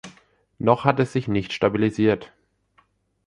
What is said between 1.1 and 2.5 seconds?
sich nicht stabilisiert.